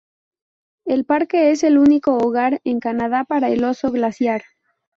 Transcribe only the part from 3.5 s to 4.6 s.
oso glaciar.